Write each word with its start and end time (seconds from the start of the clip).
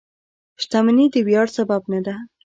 •شتمني 0.61 1.05
د 1.13 1.15
ویاړ 1.27 1.47
سبب 1.57 1.81
نه 1.91 1.99
ده. 2.05 2.15